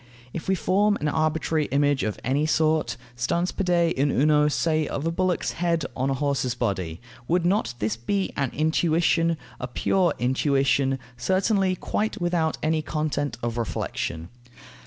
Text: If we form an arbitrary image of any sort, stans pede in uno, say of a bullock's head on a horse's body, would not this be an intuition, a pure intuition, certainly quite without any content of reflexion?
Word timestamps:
If 0.33 0.47
we 0.47 0.55
form 0.55 0.97
an 0.99 1.07
arbitrary 1.07 1.65
image 1.65 2.01
of 2.01 2.17
any 2.23 2.47
sort, 2.47 2.97
stans 3.15 3.51
pede 3.51 3.93
in 3.93 4.09
uno, 4.09 4.47
say 4.47 4.87
of 4.87 5.05
a 5.05 5.11
bullock's 5.11 5.51
head 5.51 5.85
on 5.95 6.09
a 6.09 6.15
horse's 6.15 6.55
body, 6.55 6.99
would 7.27 7.45
not 7.45 7.75
this 7.77 7.97
be 7.97 8.31
an 8.35 8.49
intuition, 8.49 9.37
a 9.59 9.67
pure 9.67 10.15
intuition, 10.17 10.97
certainly 11.17 11.75
quite 11.75 12.19
without 12.19 12.57
any 12.63 12.81
content 12.81 13.37
of 13.43 13.59
reflexion? 13.59 14.29